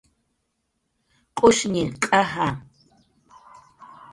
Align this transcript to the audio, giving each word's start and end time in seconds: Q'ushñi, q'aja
Q'ushñi, 1.35 1.83
q'aja 2.03 2.47